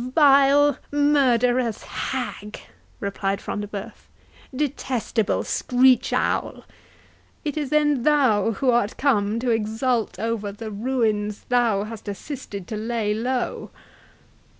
"Vile 0.00 0.78
murderous 0.92 1.82
hag!" 1.82 2.60
replied 3.00 3.40
Front 3.40 3.62
de 3.62 3.66
Bœuf; 3.66 4.06
"detestable 4.54 5.42
screech 5.42 6.12
owl! 6.12 6.62
it 7.44 7.56
is 7.56 7.70
then 7.70 8.04
thou 8.04 8.52
who 8.52 8.70
art 8.70 8.96
come 8.96 9.40
to 9.40 9.50
exult 9.50 10.16
over 10.20 10.52
the 10.52 10.70
ruins 10.70 11.42
thou 11.48 11.82
hast 11.82 12.06
assisted 12.06 12.68
to 12.68 12.76
lay 12.76 13.12
low?" 13.12 13.72